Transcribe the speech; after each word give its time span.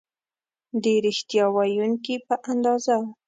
د 0.83 0.83
ریښتیا 1.03 1.45
ویونکي 1.55 2.15
په 2.27 2.35
اندازه 2.51 2.95